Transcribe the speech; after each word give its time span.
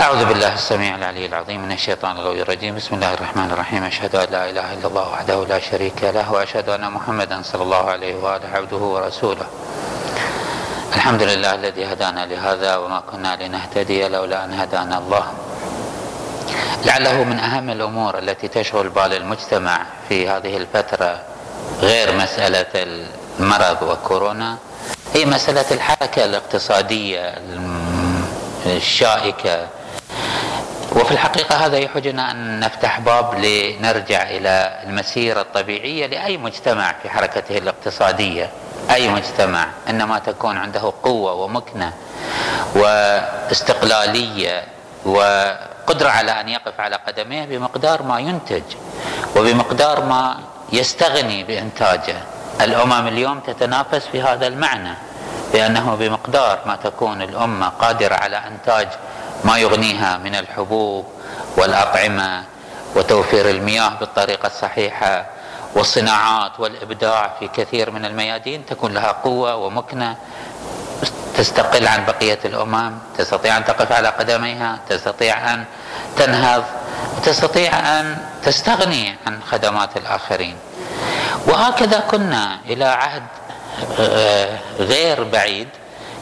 أعوذ 0.00 0.24
بالله 0.24 0.54
السميع 0.54 0.94
العلي 0.94 1.26
العظيم 1.26 1.62
من 1.62 1.72
الشيطان 1.72 2.16
الغوي 2.16 2.42
الرجيم. 2.42 2.76
بسم 2.76 2.94
الله 2.94 3.14
الرحمن 3.14 3.50
الرحيم. 3.50 3.84
أشهد 3.84 4.16
أن 4.16 4.28
لا 4.32 4.50
إله 4.50 4.72
إلا 4.72 4.86
الله 4.88 5.12
وحده 5.12 5.44
لا 5.44 5.58
شريك 5.58 6.04
له 6.04 6.32
وأشهد 6.32 6.68
أن 6.68 6.90
محمدا 6.90 7.42
صلى 7.42 7.62
الله 7.62 7.90
عليه 7.90 8.14
وآله 8.14 8.48
عبده 8.54 8.76
ورسوله. 8.76 9.46
الحمد 10.94 11.22
لله 11.22 11.54
الذي 11.54 11.84
هدانا 11.84 12.26
لهذا 12.26 12.76
وما 12.76 13.00
كنا 13.00 13.36
لنهتدي 13.36 14.08
لولا 14.08 14.44
أن 14.44 14.52
هدانا 14.52 14.98
الله. 14.98 15.24
لعله 16.84 17.24
من 17.24 17.38
أهم 17.38 17.70
الأمور 17.70 18.18
التي 18.18 18.48
تشغل 18.48 18.88
بال 18.88 19.12
المجتمع 19.12 19.86
في 20.08 20.28
هذه 20.28 20.56
الفترة 20.56 21.20
غير 21.80 22.16
مسألة 22.16 22.72
المرض 23.40 23.82
وكورونا 23.82 24.56
هي 25.14 25.24
مسألة 25.26 25.64
الحركة 25.70 26.24
الاقتصادية 26.24 27.34
الشائكة 28.66 29.66
وفي 30.96 31.10
الحقيقة 31.12 31.66
هذا 31.66 31.78
يحوجنا 31.78 32.30
أن 32.30 32.60
نفتح 32.60 33.00
باب 33.00 33.34
لنرجع 33.34 34.22
إلى 34.22 34.80
المسيرة 34.86 35.40
الطبيعية 35.40 36.06
لأي 36.06 36.36
مجتمع 36.36 36.94
في 37.02 37.10
حركته 37.10 37.58
الاقتصادية. 37.58 38.50
أي 38.90 39.08
مجتمع 39.08 39.66
إنما 39.88 40.18
تكون 40.18 40.58
عنده 40.58 40.92
قوة 41.02 41.32
ومكنة 41.32 41.92
واستقلالية 42.74 44.64
وقدرة 45.04 46.08
على 46.08 46.40
أن 46.40 46.48
يقف 46.48 46.80
على 46.80 46.96
قدميه 47.06 47.44
بمقدار 47.44 48.02
ما 48.02 48.20
ينتج 48.20 48.62
وبمقدار 49.36 50.04
ما 50.04 50.36
يستغني 50.72 51.44
بإنتاجه. 51.44 52.16
الأمم 52.60 53.08
اليوم 53.08 53.40
تتنافس 53.40 54.06
في 54.06 54.22
هذا 54.22 54.46
المعنى 54.46 54.94
لأنه 55.54 55.94
بمقدار 55.94 56.58
ما 56.66 56.76
تكون 56.76 57.22
الأمة 57.22 57.68
قادرة 57.68 58.14
على 58.14 58.36
إنتاج 58.36 58.88
ما 59.44 59.58
يغنيها 59.58 60.18
من 60.18 60.34
الحبوب 60.34 61.06
والأطعمة 61.56 62.44
وتوفير 62.96 63.50
المياه 63.50 63.88
بالطريقة 64.00 64.46
الصحيحة 64.46 65.26
والصناعات 65.74 66.60
والإبداع 66.60 67.30
في 67.38 67.48
كثير 67.48 67.90
من 67.90 68.04
الميادين 68.04 68.66
تكون 68.66 68.94
لها 68.94 69.12
قوة 69.12 69.54
ومكنة. 69.56 70.16
تستقل 71.36 71.86
عن 71.86 72.04
بقية 72.04 72.38
الأمم 72.44 72.92
تستطيع 73.18 73.56
أن 73.56 73.64
تقف 73.64 73.92
على 73.92 74.08
قدميها 74.08 74.78
تستطيع 74.88 75.54
أن 75.54 75.64
تنهض 76.16 76.64
تستطيع 77.24 78.00
أن 78.00 78.16
تستغني 78.44 79.16
عن 79.26 79.40
خدمات 79.50 79.96
الآخرين. 79.96 80.56
وهكذا 81.46 81.98
كنا 82.00 82.58
إلى 82.66 82.84
عهد 82.84 83.22
آه، 84.00 84.58
غير 84.78 85.24
بعيد 85.24 85.68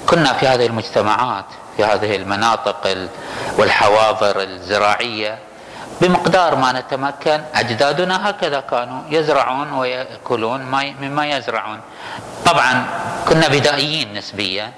كنا 0.07 0.33
في 0.33 0.49
هذه 0.49 0.67
المجتمعات 0.67 1.45
في 1.77 1.85
هذه 1.85 2.17
المناطق 2.17 3.09
والحواضر 3.59 4.43
الزراعية. 4.43 5.39
بمقدار 6.01 6.55
ما 6.55 6.73
نتمكن 6.73 7.41
أجدادنا 7.55 8.31
هكذا 8.31 8.61
كانوا 8.61 9.03
يزرعون 9.11 9.73
ويأكلون 9.73 10.61
مما 11.01 11.27
يزرعون. 11.27 11.81
طبعا 12.47 12.87
كنا 13.29 13.49
بدائيين 13.49 14.15
نسبيا 14.15 14.73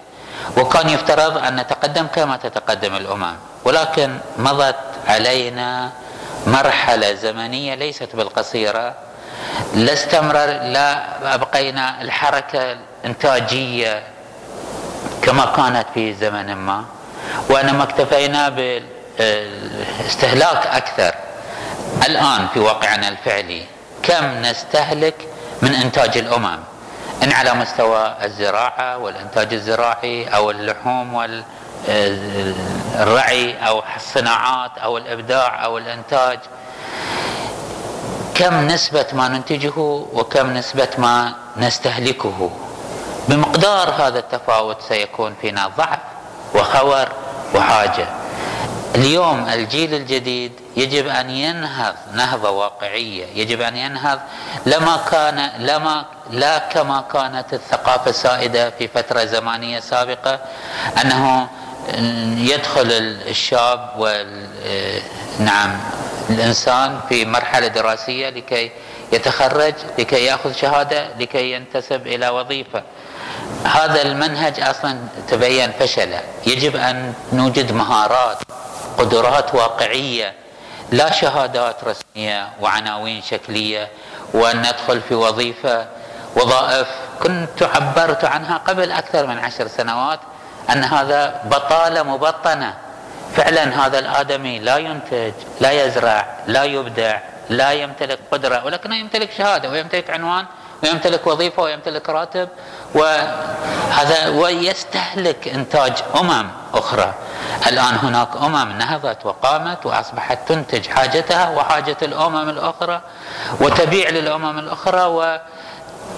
وكان 0.57 0.89
يفترض 0.89 1.39
أن 1.39 1.57
نتقدم 1.57 2.07
كما 2.07 2.37
تتقدم 2.37 2.97
الأمم. 2.97 3.35
ولكن 3.65 4.19
مضت 4.39 4.77
علينا 5.09 5.91
مرحلة 6.47 7.15
زمنية 7.15 7.75
ليست 7.75 8.17
بالقصيرة. 8.17 8.95
لا 9.75 9.93
استمرر 9.93 10.47
لا 10.47 11.35
أبقينا 11.35 12.03
الحركة 12.03 12.77
الإنتاجية 13.05 14.03
كما 15.25 15.45
كانت 15.45 15.87
في 15.95 16.15
زمن 16.15 16.55
ما. 16.55 16.85
وإنما 17.51 17.83
اكتفينا 17.83 18.49
بالاستهلاك 19.19 20.67
أكثر. 20.67 21.15
الآن 22.07 22.49
في 22.55 22.61
واقعنا 22.61 23.09
الفعلي 23.09 23.65
كم 24.03 24.43
نستهلك 24.43 25.15
من 25.63 25.75
إنتاج 25.75 26.19
الأمم؟ 26.19 26.59
إن 27.23 27.33
على 27.33 27.55
مستوى 27.55 28.15
الزراعة 28.25 28.99
والإنتاج 28.99 29.53
الزراعي 29.55 30.29
أو 30.29 30.51
اللحوم 30.51 31.15
والرعي 31.85 33.69
أو 33.69 33.83
الصناعات 33.97 34.79
أو 34.79 34.99
الإبداع 34.99 35.65
أو 35.65 35.79
الإنتاج. 35.79 36.39
كم 38.35 38.67
نسبة 38.67 39.07
ما 39.13 39.29
ننتجه 39.29 39.79
وكم 40.13 40.51
نسبة 40.51 40.89
ما 40.99 41.35
نستهلكه؟ 41.57 42.51
بمقدار 43.29 43.91
هذا 43.91 44.19
التفاوت 44.19 44.77
سيكون 44.89 45.35
فينا 45.41 45.69
ضعف 45.77 45.99
وخور 46.55 47.09
وحاجة. 47.55 48.07
اليوم 48.95 49.49
الجيل 49.49 49.95
الجديد 49.95 50.53
يجب 50.77 51.07
أن 51.09 51.31
ينهض 51.31 51.95
نهضة 52.15 52.51
واقعية 52.51 53.27
يجب 53.35 53.61
أن 53.61 53.77
ينهض 53.77 54.21
لما 54.67 54.97
كان 55.11 55.51
لما 55.59 56.05
لا 56.31 56.59
كما 56.59 57.05
كانت 57.13 57.55
الثقافة 57.55 58.11
السائدة 58.11 58.71
في 58.71 58.89
فترة 58.89 59.25
زمانية 59.25 59.81
سابقة 59.81 60.39
أنه 61.03 61.49
يدخل 62.39 62.87
الشاب 63.29 63.91
وال 63.99 64.47
نعم 65.39 65.81
الإنسان 66.31 67.01
في 67.09 67.25
مرحلة 67.25 67.67
دراسية 67.67 68.29
لكي 68.31 68.71
يتخرج 69.13 69.75
لكي 69.99 70.25
يأخذ 70.25 70.53
شهادة 70.53 71.09
لكي 71.19 71.53
ينتسب 71.53 72.07
إلى 72.07 72.29
وظيفة. 72.29 72.83
هذا 73.65 74.03
المنهج 74.03 74.61
أصلا 74.61 74.99
تبين 75.29 75.73
فشله. 75.73 76.21
يجب 76.47 76.77
أن 76.77 77.15
نوجد 77.33 77.73
مهارات 77.73 78.39
قدرات 78.99 79.55
واقعية 79.55 80.35
لا 80.93 81.13
شهادات 81.13 81.77
رسمية 81.85 82.49
وعناوين 82.61 83.23
شكلية 83.23 83.89
وأن 84.35 84.59
ندخل 84.59 85.01
في 85.01 85.15
وظيفة 85.15 85.87
وظائف 86.37 86.89
كنت 87.23 87.63
عبرت 87.63 88.25
عنها 88.25 88.57
قبل 88.57 88.93
أكثر 88.93 89.27
من 89.27 89.39
عشر 89.39 89.69
سنوات 89.69 90.21
أن 90.71 90.85
هذا 90.85 91.43
بطالة 91.45 92.03
مبطنة. 92.03 92.75
فعلا 93.37 93.87
هذا 93.87 93.99
الآدمي 93.99 94.59
لا 94.59 94.77
ينتج 94.77 95.33
لا 95.61 95.71
يزرع 95.85 96.27
لا 96.47 96.65
يبدع. 96.65 97.19
لا 97.51 97.73
يمتلك 97.73 98.19
قدرة 98.31 98.65
ولكنه 98.65 98.97
يمتلك 98.97 99.31
شهادة 99.39 99.71
ويمتلك 99.71 100.11
عنوان 100.11 100.47
ويمتلك 100.83 101.27
وظيفة 101.27 101.63
ويمتلك 101.63 102.09
راتب 102.09 102.49
وهذا 102.95 104.29
ويستهلك 104.29 105.49
إنتاج 105.49 105.93
أمم 106.21 106.49
أخرى. 106.75 107.15
الآن 107.67 107.95
هناك 107.95 108.29
أمم 108.37 108.79
نهضت 108.79 109.27
وقامت 109.27 109.87
وأصبحت 109.87 110.39
تنتج 110.49 110.87
حاجتها 110.87 111.51
وحاجة 111.51 111.97
الأمم 112.03 112.49
الأخرى 112.49 113.01
وتبيع 113.61 114.11
للأمم 114.11 114.59
الأخرى 114.59 115.05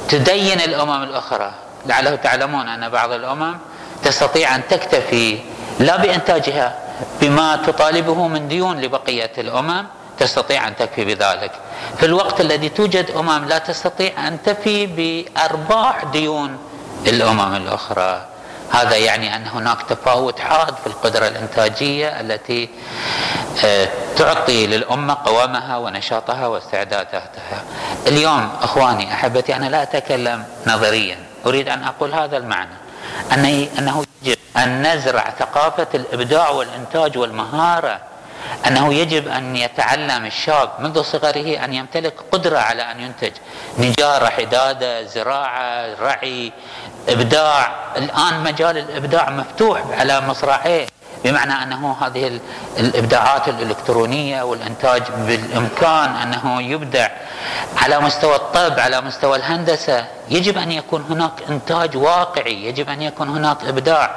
وتدين 0.07 0.61
الأمم 0.61 1.03
الأخرى. 1.03 1.53
لعله 1.87 2.15
تعلمون 2.17 2.69
أن 2.69 2.89
بعض 2.89 3.13
الأمم 3.13 3.59
تستطيع 4.03 4.55
أن 4.55 4.69
تكتفي 4.69 5.39
لا 5.81 5.97
بإنتاجها 5.97 6.79
بما 7.21 7.57
تطالبه 7.57 8.29
من 8.29 8.49
ديون 8.49 8.81
لبقية 8.81 9.33
الأمم 9.39 9.85
تستطيع 10.19 10.69
أن 10.69 10.77
تكفي 10.77 11.05
بذلك. 11.05 11.51
في 11.99 12.07
الوقت 12.07 12.41
الذي 12.41 12.69
توجد 12.69 13.11
أمم 13.11 13.45
لا 13.45 13.59
تستطيع 13.59 14.29
أن 14.29 14.43
تفي 14.43 14.87
بأرباح 14.87 16.05
ديون 16.05 16.59
الأمم 17.07 17.55
الأخرى. 17.57 18.27
هذا 18.71 18.97
يعني 18.97 19.37
أن 19.37 19.47
هناك 19.47 19.83
تفاوت 19.89 20.39
حاد 20.39 20.75
في 20.75 20.87
القدرة 20.87 21.29
الإنتاجية 21.29 22.21
التي 22.21 22.69
آه، 23.65 23.89
تعطي 24.17 24.67
للأمة 24.67 25.17
قوامها 25.25 25.77
ونشاطها 25.77 26.47
واستعداداتها. 26.47 27.65
اليوم 28.07 28.51
أخواني 28.63 29.15
أحبتي 29.15 29.57
أنا 29.57 29.67
لا 29.67 29.83
أتكلم 29.83 30.45
نظريا. 30.67 31.19
أريد 31.47 31.69
أن 31.69 31.85
أقول 31.85 32.15
هذا 32.15 32.37
المعنى. 32.37 32.77
أنه 33.79 34.05
يجب 34.23 34.39
أن 34.57 34.87
نزرع 34.87 35.35
ثقافة 35.39 35.87
الإبداع 35.95 36.51
والإنتاج 36.51 37.19
والمهارة 37.19 38.01
أنه 38.67 38.95
يجب 38.95 39.29
أن 39.29 39.57
يتعلم 39.57 40.27
الشاب 40.27 40.71
منذ 40.79 41.03
صغره 41.03 41.65
أن 41.65 41.73
يمتلك 41.73 42.15
قدرة 42.33 42.59
على 42.59 42.83
أن 42.83 43.01
ينتج. 43.01 43.33
نجارة 43.79 44.27
حدادة 44.27 45.03
زراعة 45.03 45.95
رعي 46.01 46.53
إبداع. 47.09 47.73
الآن 47.97 48.45
مجال 48.45 48.79
الإبداع 48.79 49.31
مفتوح 49.31 49.83
على 49.99 50.21
مصراعيه 50.21 50.87
بمعنى 51.25 51.53
أنه 51.63 51.97
هذه 52.01 52.41
الإبداعات 52.79 53.49
الإلكترونية 53.49 54.43
والإنتاج 54.43 55.03
بالإمكان 55.19 56.17
أنه 56.17 56.63
يبدع. 56.63 57.09
على 57.77 58.01
مستوى 58.01 58.37
الطب 58.37 58.81
على 58.81 59.01
مستوى 59.01 59.37
الهندسة 59.37 60.07
يجب 60.31 60.59
أن 60.59 60.73
يكون 60.73 61.03
هناك 61.11 61.33
إنتاج 61.49 61.97
واقعي 61.97 62.65
يجب 62.65 62.89
أن 62.89 63.03
يكون 63.03 63.29
هناك 63.29 63.65
إبداع. 63.65 64.17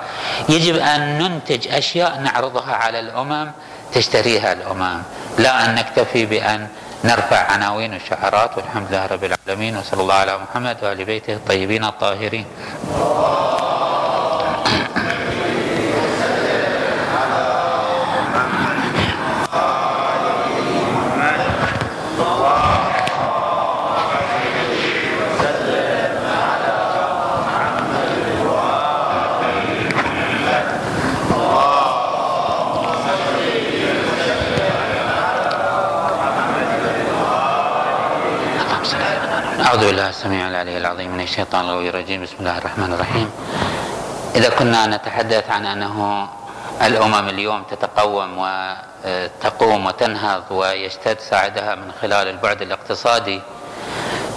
يجب 0.49 0.75
أن 0.75 1.17
ننتج 1.17 1.67
أشياء 1.67 2.19
نعرضها 2.19 2.75
على 2.75 2.99
الأمم 2.99 3.51
تشتريها 3.93 4.53
الأمم. 4.53 5.01
لا 5.37 5.65
أن 5.65 5.75
نكتفي 5.75 6.25
بأن 6.25 6.67
نرفع 7.03 7.51
عناوين 7.51 7.93
الشعارات 7.93 8.57
والحمد 8.57 8.87
لله 8.89 9.05
رب 9.05 9.23
العالمين 9.23 9.77
وصلى 9.77 10.01
الله 10.01 10.13
على 10.13 10.37
محمد 10.37 10.77
وآل 10.83 11.05
بيته 11.05 11.33
الطيبين 11.33 11.83
الطاهرين. 11.83 12.45
أعوذ 39.79 39.87
بالله 39.87 40.09
السميع 40.09 40.47
العلي 40.47 40.77
العظيم 40.77 41.11
من 41.11 41.21
الشيطان 41.21 41.65
الغوي 41.65 41.89
الرجيم. 41.89 42.23
بسم 42.23 42.35
الله 42.39 42.57
الرحمن 42.57 42.93
الرحيم. 42.93 43.31
إذا 44.35 44.49
كنا 44.49 44.85
نتحدث 44.85 45.49
عن 45.49 45.65
أنه 45.65 46.27
الأمم 46.81 47.29
اليوم 47.29 47.63
تتقوم 47.63 48.31
وتقوم 48.37 49.85
وتنهض 49.85 50.43
ويشتد 50.51 51.19
ساعدها 51.19 51.75
من 51.75 51.91
خلال 52.01 52.27
البعد 52.27 52.61
الاقتصادي. 52.61 53.41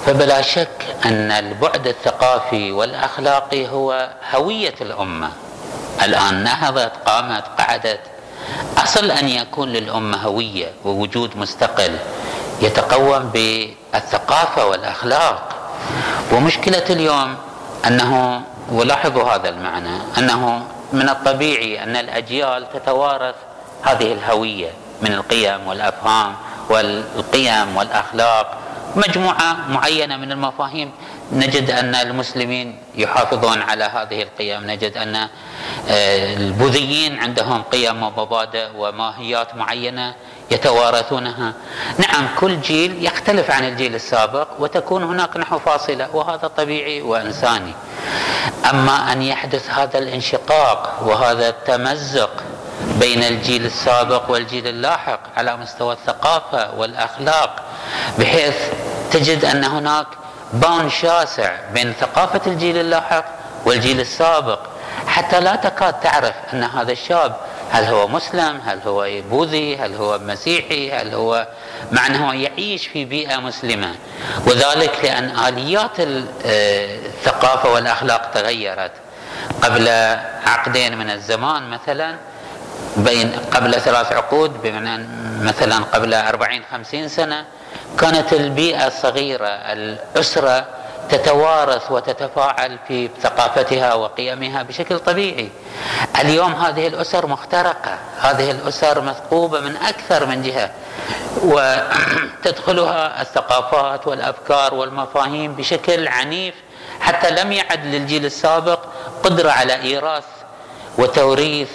فبلا 0.07 0.43
شك 0.43 0.87
أن 1.05 1.31
البعد 1.31 1.87
الثقافي 1.87 2.73
والأخلاقي 2.73 3.69
هو 3.69 4.11
هوية 4.35 4.75
الأمة. 4.81 5.31
الآن 6.03 6.43
نهضت 6.45 6.93
قامت 7.07 7.45
قعدت. 7.59 8.01
أصل 8.79 9.11
أن 9.11 9.29
يكون 9.29 9.69
للأمة 9.69 10.17
هوية 10.17 10.71
ووجود 10.85 11.37
مستقل. 11.37 11.99
يتقوم 12.61 13.31
بالثقافة 13.35 14.67
والأخلاق. 14.67 15.49
ومشكلة 16.33 16.85
اليوم 16.91 17.37
أنه 17.87 18.43
ولاحظوا 18.73 19.23
هذا 19.23 19.49
المعنى 19.49 19.97
أنه 20.19 20.63
من 20.93 21.09
الطبيعي 21.09 21.83
أن 21.83 21.97
الأجيال 21.97 22.67
تتوارث 22.73 23.35
هذه 23.83 24.13
الهوية 24.13 24.71
من 25.03 25.13
القيم 25.13 25.67
والأفهام 25.67 26.35
والقيم 26.71 27.77
والأخلاق. 27.77 28.59
مجموعة 28.97 29.57
معينة 29.69 30.17
من 30.17 30.33
المفاهيم. 30.33 30.91
نجد 31.33 31.71
أن 31.71 31.95
المسلمين 31.95 32.79
يحافظون 32.95 33.63
على 33.63 33.85
هذه 33.85 34.23
القيم. 34.23 34.67
نجد 34.71 34.97
أن 34.97 35.17
آه، 35.17 35.29
البوذيين 36.37 37.19
عندهم 37.19 37.63
قيم 37.63 38.03
ومبادئ 38.03 38.69
وماهيات 38.77 39.55
معينة. 39.55 40.15
يتوارثونها. 40.53 41.53
نعم 41.99 42.29
كل 42.41 42.61
جيل 42.61 43.07
يختلف 43.07 43.51
عن 43.51 43.65
الجيل 43.65 43.95
السابق 43.95 44.49
وتكون 44.59 45.03
هناك 45.03 45.37
نحو 45.37 45.59
فاصلة 45.59 46.09
وهذا 46.13 46.51
طبيعي 46.57 47.03
وإنساني. 47.03 47.75
أما 48.71 49.13
أن 49.13 49.23
يحدث 49.23 49.71
هذا 49.71 49.99
الانشقاق 49.99 51.03
وهذا 51.07 51.49
التمزق 51.49 52.31
بين 53.01 53.23
الجيل 53.23 53.67
السابق 53.67 54.31
والجيل 54.31 54.67
اللاحق 54.67 55.21
على 55.37 55.57
مستوى 55.57 55.93
الثقافة 55.93 56.75
والأخلاق 56.75 57.63
بحيث 58.19 58.57
تجد 59.11 59.45
أن 59.45 59.65
هناك 59.65 60.07
بان 60.53 60.91
شاسع 60.91 61.51
بين 61.75 61.93
ثقافة 62.01 62.41
الجيل 62.47 62.77
اللاحق 62.77 63.25
والجيل 63.67 64.01
السابق. 64.01 64.59
حتى 65.07 65.41
لا 65.41 65.57
تكاد 65.57 66.01
تعرف 66.01 66.35
أن 66.53 66.65
هذا 66.65 66.93
الشاب 66.93 67.37
هل 67.73 67.85
هو 67.85 68.09
مسلم؟ 68.09 68.61
هل 68.67 68.79
هو 68.87 69.09
بوذي 69.31 69.77
هل 69.77 69.95
هو 69.95 70.19
مسيحي؟ 70.19 70.93
هل 70.93 71.15
هو 71.15 71.49
مع 71.93 72.07
أنه 72.07 72.35
يعيش 72.35 72.87
في 72.87 73.05
بيئة 73.05 73.37
مسلمة؟ 73.37 73.95
وذلك 74.47 75.01
لأن 75.05 75.39
آليات 75.49 75.97
الثقافة 75.99 77.73
والأخلاق 77.73 78.31
تغيرت. 78.35 78.93
قبل 79.63 79.89
عقدين 80.47 80.99
من 80.99 81.11
الزمان 81.11 81.71
مثلا 81.71 82.17
بين 82.97 83.33
قبل 83.53 83.75
ثلاث 83.75 84.13
عقود 84.13 84.63
بمعنى 84.63 85.07
مثلا 85.43 85.77
قبل 85.77 86.15
أربعين 86.15 86.63
خمسين 86.73 87.09
سنة 87.09 87.45
كانت 87.99 88.33
البيئة 88.33 88.87
الصغيرة 88.87 89.47
الأسرة 89.47 90.67
تتوارث 91.11 91.91
وتتفاعل 91.91 92.79
في 92.89 93.11
ثقافتها 93.23 93.95
وقيمها 93.95 94.63
بشكل 94.63 94.99
طبيعي. 94.99 95.51
اليوم 96.21 96.55
هذه 96.55 96.87
الأسر 96.87 97.27
مخترقة. 97.27 97.99
هذه 98.21 98.51
الأسر 98.51 99.01
مثقوبة 99.01 99.61
من 99.61 99.77
أكثر 99.77 100.27
من 100.27 100.43
جهة. 100.43 100.71
وتدخلها 101.43 103.23
الثقافات 103.23 104.07
والأفكار 104.07 104.75
والمفاهيم 104.75 105.55
بشكل 105.55 106.09
عنيف. 106.09 106.55
حتى 107.01 107.31
لم 107.31 107.53
يعد 107.53 107.87
للجيل 107.87 108.25
السابق 108.25 108.79
قدرة 109.23 109.51
على 109.51 109.83
إيراث 109.83 110.25
وتوريث 110.99 111.71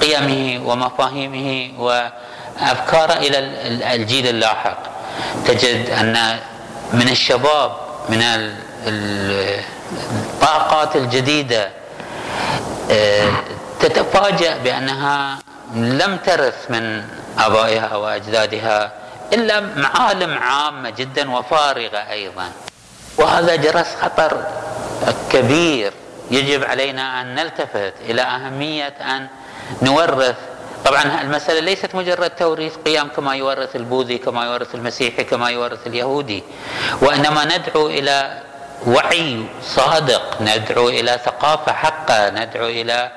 قيمه 0.00 0.68
ومفاهيمه 0.70 1.80
وأفكاره 1.82 3.12
إلى 3.12 3.38
الجيل 3.94 4.26
اللاحق. 4.26 4.78
تجد 5.46 5.90
أن 5.90 6.38
من 6.92 7.08
الشباب 7.08 7.72
من 8.08 8.22
الطاقات 8.86 10.96
الجديدة 10.96 11.70
آه، 12.90 13.32
تتفاجأ 13.80 14.58
بأنها 14.58 15.38
لم 15.74 16.16
ترث 16.16 16.70
من 16.70 17.04
آبائها 17.38 17.96
وأجدادها 17.96 18.92
إلا 19.32 19.60
معالم 19.60 20.38
عامة 20.38 20.90
جدا 20.90 21.30
وفارغة 21.30 21.98
أيضا. 22.10 22.48
وهذا 23.18 23.56
جرس 23.56 23.86
خطر 24.02 24.44
كبير 25.32 25.92
يجب 26.30 26.64
علينا 26.64 27.20
أن 27.20 27.34
نلتفت 27.34 27.92
إلى 28.00 28.22
أهمية 28.22 28.86
أن 29.00 29.26
نورث 29.82 30.36
طبعا 30.84 31.22
المسألة 31.22 31.60
ليست 31.60 31.94
مجرد 31.94 32.30
توريث 32.30 32.76
قيم 32.84 33.08
كما 33.08 33.34
يورث 33.34 33.76
البوذي 33.76 34.18
كما 34.18 34.44
يورث 34.44 34.74
المسيحي 34.74 35.24
كما 35.24 35.50
يورث 35.50 35.86
اليهودي. 35.86 36.42
وإنما 37.02 37.44
ندعو 37.44 37.86
إلى 37.86 38.42
وعي 38.86 39.46
صادق 39.62 40.42
ندعو 40.42 40.88
إلى 40.88 41.20
ثقافة 41.24 41.72
حقة 41.72 42.30
ندعو 42.30 42.66
إلى 42.66 43.10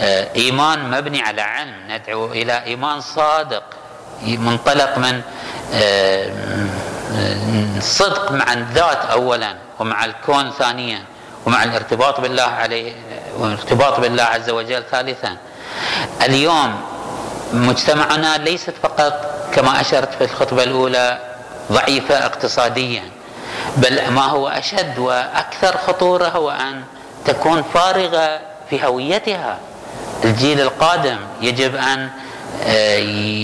آه، 0.00 0.28
إيمان 0.36 0.90
مبني 0.90 1.22
على 1.22 1.42
علم 1.42 1.74
ندعو 1.88 2.26
إلى 2.26 2.64
إيمان 2.64 3.00
صادق 3.00 3.62
منطلق 4.22 4.98
من 4.98 5.22
آه، 5.74 6.30
صدق 7.80 8.32
مع 8.32 8.52
الذات 8.52 9.04
أولا 9.04 9.54
ومع 9.78 10.04
الكون 10.04 10.50
ثانيا 10.50 11.02
ومع 11.46 11.64
الارتباط 11.64 12.20
بالله 12.20 12.42
عليه 12.42 12.92
والارتباط 13.38 14.00
بالله 14.00 14.22
عز 14.22 14.50
وجل 14.50 14.84
ثالثا. 14.90 15.36
اليوم 16.22 16.80
مجتمعنا 17.54 18.36
ليست 18.36 18.74
فقط 18.82 19.34
كما 19.54 19.80
أشرت 19.80 20.14
في 20.14 20.24
الخطبة 20.24 20.62
الأولى 20.62 21.18
ضعيفة 21.72 22.26
اقتصاديا 22.26 23.02
بل 23.76 24.10
ما 24.10 24.26
هو 24.26 24.48
أشد 24.48 24.98
وأكثر 24.98 25.76
خطورة 25.76 26.24
هو 26.28 26.50
أن 26.50 26.82
تكون 27.24 27.62
فارغة 27.62 28.40
في 28.70 28.84
هويتها. 28.86 29.58
الجيل 30.24 30.60
القادم 30.60 31.16
يجب 31.40 31.76
أن 31.76 32.10
آه، 32.66 32.96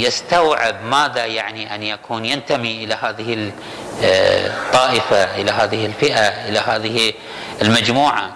يستوعب 0.07 0.77
ماذا 0.85 1.27
يعني 1.27 1.75
أن 1.75 1.83
يكون 1.83 2.25
ينتمي 2.25 2.85
إلى 2.85 2.95
هذه 2.95 3.53
الطائفه 4.03 5.25
إلى 5.41 5.51
هذه 5.51 5.87
الفئة 5.87 6.29
إلى 6.49 6.59
هذه 6.59 7.13
المجموعة. 7.63 8.31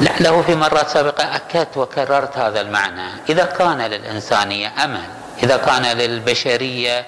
لعله 0.00 0.42
في 0.42 0.54
مرات 0.54 0.88
سابقة 0.88 1.36
أكدت 1.36 1.76
وكررت 1.76 2.38
هذا 2.38 2.60
المعنى. 2.60 3.10
إذا 3.28 3.44
كان 3.44 3.78
للإنسانية 3.78 4.72
أمل 4.84 5.04
إذا 5.42 5.56
كان 5.56 5.82
للبشرية 5.82 7.06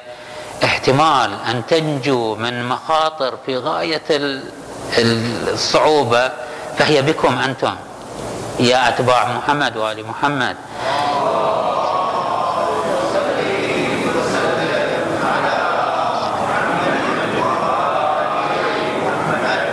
احتمال 0.64 1.30
أن 1.50 1.66
تنجو 1.66 2.34
من 2.34 2.68
مخاطر 2.68 3.38
في 3.46 3.56
غاية 3.56 4.02
الصعوبة 4.98 6.30
فهي 6.78 7.02
بكم 7.02 7.38
أنتم؟ 7.38 7.74
يا 8.58 8.88
أتباع 8.88 9.28
محمد 9.32 9.76
وآل 9.76 10.06
محمد. 10.06 10.56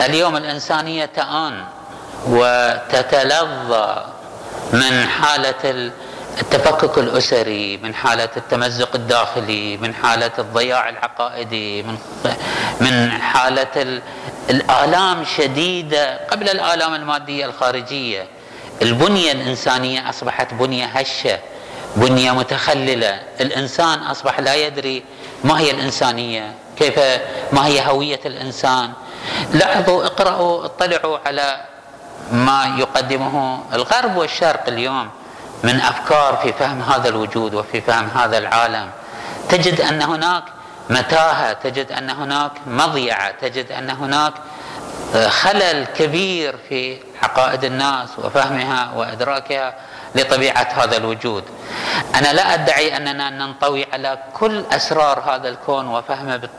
اليوم 0.01 0.37
الإنسانية 0.37 1.05
تآن. 1.05 1.63
وتتلظى 2.29 4.05
من 4.73 5.07
حالة 5.07 5.91
التفكك 6.41 6.97
الأسري 6.97 7.77
من 7.77 7.95
حالة 7.95 8.29
التمزق 8.37 8.95
الداخلي 8.95 9.77
من 9.77 9.95
حالة 9.95 10.31
الضياع 10.39 10.89
العقائدي 10.89 11.83
من 11.83 11.97
من 12.81 13.11
حالة 13.11 14.01
الآلام 14.49 15.25
شديدة 15.37 16.17
قبل 16.27 16.49
الآلام 16.49 16.93
المادية 16.93 17.45
الخارجية. 17.45 18.27
البنية 18.81 19.31
الإنسانية 19.31 20.09
أصبحت 20.09 20.53
بنية 20.53 20.85
هشة 20.85 21.39
بنية 21.95 22.31
متخللة. 22.31 23.19
الإنسان 23.41 23.99
أصبح 23.99 24.39
لا 24.39 24.55
يدري 24.55 25.03
ما 25.43 25.59
هي 25.59 25.71
الإنسانية 25.71 26.53
كيف 26.79 26.99
ما 27.51 27.65
هي 27.67 27.87
هوية 27.87 28.19
الإنسان. 28.25 28.91
لاحظوا 29.53 30.05
اقرأوا 30.05 30.65
اطلعوا 30.65 31.17
على 31.25 31.57
ما 32.31 32.75
يقدمه 32.77 33.63
الغرب 33.73 34.17
والشرق 34.17 34.67
اليوم 34.67 35.09
من 35.63 35.75
أفكار 35.81 36.37
في 36.43 36.53
فهم 36.53 36.81
هذا 36.81 37.09
الوجود 37.09 37.53
وفي 37.53 37.81
فهم 37.81 38.09
هذا 38.15 38.37
العالم 38.37 38.89
تجد 39.49 39.81
أن 39.81 40.01
هناك 40.01 40.43
متاهة 40.89 41.53
تجد 41.53 41.91
أن 41.91 42.09
هناك 42.09 42.51
مضيعة 42.67 43.31
تجد 43.31 43.71
أن 43.71 43.89
هناك 43.89 44.33
آه، 45.15 45.29
خلل 45.29 45.85
كبير 45.85 46.55
في 46.69 46.97
عقائد 47.23 47.63
الناس 47.63 48.09
وفهمها 48.19 48.91
وإدراكها 48.95 49.73
لطبيعة 50.15 50.67
هذا 50.75 50.97
الوجود. 50.97 51.43
أنا 52.15 52.33
لا 52.33 52.53
أدعي 52.53 52.97
أننا 52.97 53.29
ننطوي 53.29 53.85
على 53.93 54.17
كل 54.33 54.63
أسرار 54.71 55.19
هذا 55.19 55.49
الكون 55.49 55.87
وفهمه 55.87 56.49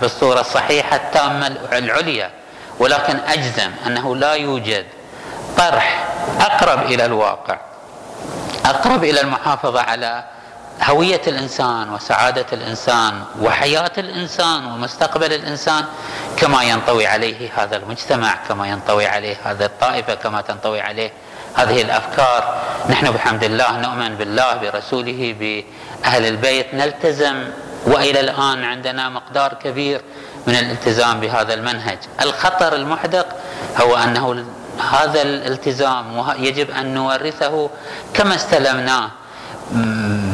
بالصورة 0.00 0.40
الصحيحة 0.40 0.96
التامة 0.96 1.46
العليا 1.72 2.30
ولكن 2.78 3.16
أجزم 3.16 3.70
أنه 3.86 4.16
لا 4.16 4.32
يوجد 4.32 4.86
طرح 5.58 6.06
أقرب 6.40 6.82
إلى 6.82 7.04
الواقع 7.04 7.58
أقرب 8.64 9.04
إلى 9.04 9.20
المحافظة 9.20 9.80
على 9.80 10.24
هوية 10.82 11.20
الإنسان 11.26 11.92
وسعادة 11.94 12.46
الإنسان 12.52 13.22
وحياة 13.40 13.92
الإنسان 13.98 14.66
ومستقبل 14.66 15.32
الإنسان 15.32 15.84
كما 16.36 16.62
ينطوي 16.62 17.06
عليه 17.06 17.50
هذا 17.56 17.76
المجتمع 17.76 18.34
كما 18.48 18.68
ينطوي 18.68 19.06
عليه 19.06 19.36
هذه 19.44 19.64
الطائفة 19.64 20.14
كما 20.14 20.40
تنطوي 20.40 20.80
عليه 20.80 21.12
هذه 21.54 21.82
الأفكار. 21.82 22.56
نحن 22.90 23.10
بحمد 23.10 23.44
الله 23.44 23.76
نؤمن 23.76 24.14
بالله 24.16 24.54
برسوله 24.54 25.36
بأهل 25.40 26.26
البيت. 26.26 26.74
نلتزم 26.74 27.44
وإلى 27.86 28.20
الآن 28.20 28.64
عندنا 28.64 29.08
مقدار 29.08 29.54
كبير 29.54 30.00
من 30.46 30.54
الالتزام 30.54 31.20
بهذا 31.20 31.54
المنهج. 31.54 31.98
الخطر 32.22 32.74
المحدق 32.74 33.26
هو 33.80 33.96
أنه 33.96 34.44
هذا 34.92 35.22
الالتزام 35.22 36.24
يجب 36.38 36.70
أن 36.70 36.94
نورثه 36.94 37.70
كما 38.14 38.34
استلمناه 38.34 39.10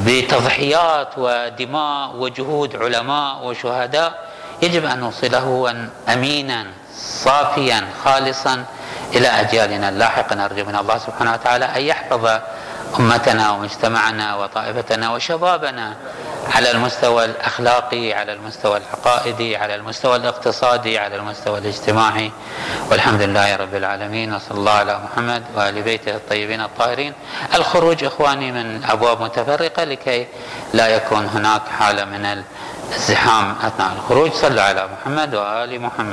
بتضحيات 0.06 1.08
ودماء 1.16 2.16
وجهود 2.16 2.76
علماء 2.76 3.44
وشهداء. 3.44 4.32
يجب 4.62 4.84
أن 4.84 4.98
نوصله 4.98 5.74
أمينا 6.08 6.66
صافيا 6.96 7.88
خالصا 8.04 8.64
إلى 9.14 9.28
أجيالنا 9.28 9.88
اللاحقة 9.88 10.34
نرجو 10.36 10.64
من 10.64 10.76
الله 10.76 10.98
سبحانه 10.98 11.32
وتعالى 11.32 11.64
أن 11.64 11.82
يحفظ 11.82 12.40
أمتنا 13.00 13.50
ومجتمعنا 13.50 14.36
وطائفتنا 14.36 15.12
وشبابنا 15.12 15.94
على 16.54 16.70
المستوى 16.70 17.24
الأخلاقي 17.24 18.12
على 18.12 18.32
المستوى 18.32 18.76
العقائدي 18.76 19.56
على 19.56 19.74
المستوى 19.74 20.16
الاقتصادي 20.16 20.98
على 20.98 21.16
المستوى 21.16 21.58
الاجتماعي. 21.58 22.32
والحمد 22.90 23.22
لله 23.22 23.56
رب 23.56 23.74
العالمين 23.74 24.34
وصلى 24.34 24.58
الله 24.58 24.72
على 24.72 25.00
محمد 25.04 25.42
وآل 25.54 25.82
بيته 25.82 26.16
الطيبين 26.16 26.60
الطاهرين. 26.60 27.12
الخروج 27.54 28.04
إخواني 28.04 28.52
من 28.52 28.84
أبواب 28.84 29.22
متفرقة 29.22 29.84
لكي 29.84 30.26
لا 30.74 30.88
يكون 30.88 31.26
هناك 31.26 31.62
حالة 31.78 32.04
من 32.04 32.42
الزحام 32.92 33.56
أثناء 33.62 33.92
الخروج. 33.92 34.32
صلوا 34.32 34.62
على 34.62 34.88
محمد 34.92 35.34
وآل 35.34 35.80
محمد. 35.80 36.10